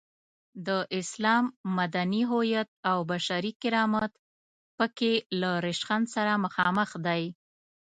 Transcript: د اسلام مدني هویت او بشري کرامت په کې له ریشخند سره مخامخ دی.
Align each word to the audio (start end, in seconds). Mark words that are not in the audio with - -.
د 0.67 0.69
اسلام 0.99 1.45
مدني 1.77 2.21
هویت 2.31 2.69
او 2.91 2.97
بشري 3.11 3.51
کرامت 3.61 4.11
په 4.77 4.85
کې 4.97 5.13
له 5.41 5.51
ریشخند 5.65 6.05
سره 6.15 6.33
مخامخ 6.45 6.89
دی. 7.05 7.23